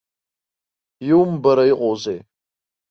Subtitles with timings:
[1.09, 2.19] Иумбара иҟоузеи.